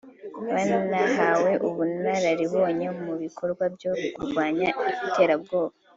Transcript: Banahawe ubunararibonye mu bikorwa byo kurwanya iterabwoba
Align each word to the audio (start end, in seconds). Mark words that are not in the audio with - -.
Banahawe 0.53 1.51
ubunararibonye 1.67 2.87
mu 3.03 3.13
bikorwa 3.23 3.63
byo 3.75 3.91
kurwanya 4.15 4.69
iterabwoba 5.07 5.73